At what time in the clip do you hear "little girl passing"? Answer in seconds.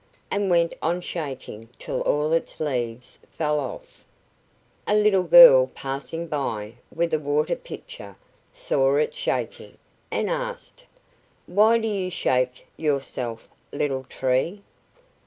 4.95-6.25